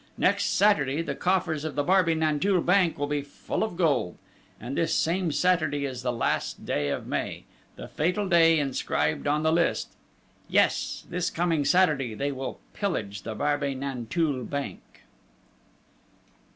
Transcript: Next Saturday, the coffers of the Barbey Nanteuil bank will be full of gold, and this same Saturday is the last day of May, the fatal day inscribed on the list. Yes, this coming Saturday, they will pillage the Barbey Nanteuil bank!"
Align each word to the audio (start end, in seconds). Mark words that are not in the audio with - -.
Next 0.17 0.45
Saturday, 0.45 1.03
the 1.03 1.13
coffers 1.13 1.63
of 1.63 1.75
the 1.75 1.83
Barbey 1.83 2.15
Nanteuil 2.15 2.61
bank 2.61 2.97
will 2.97 3.05
be 3.05 3.21
full 3.21 3.63
of 3.63 3.77
gold, 3.77 4.17
and 4.59 4.75
this 4.75 4.95
same 4.95 5.31
Saturday 5.31 5.85
is 5.85 6.01
the 6.01 6.11
last 6.11 6.65
day 6.65 6.89
of 6.89 7.05
May, 7.05 7.43
the 7.75 7.87
fatal 7.87 8.27
day 8.27 8.57
inscribed 8.57 9.27
on 9.27 9.43
the 9.43 9.53
list. 9.53 9.93
Yes, 10.49 11.05
this 11.11 11.29
coming 11.29 11.65
Saturday, 11.65 12.15
they 12.15 12.31
will 12.31 12.59
pillage 12.73 13.21
the 13.21 13.35
Barbey 13.35 13.75
Nanteuil 13.75 14.43
bank!" 14.45 15.03